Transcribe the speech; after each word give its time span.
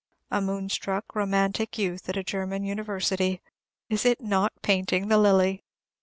A 0.31 0.41
moonstruck, 0.41 1.13
romantic 1.13 1.77
youth 1.77 2.09
at 2.09 2.17
a 2.17 2.23
German 2.23 2.63
University. 2.63 3.39
Is 3.87 4.03
it 4.03 4.19
not 4.19 4.51
painting 4.63 5.09
the 5.09 5.19
lily? 5.19 5.63